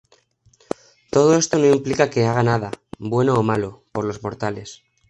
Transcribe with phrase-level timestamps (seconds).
[1.11, 4.81] Todo esto no implica que haga nada, bueno o malo, por los mortales.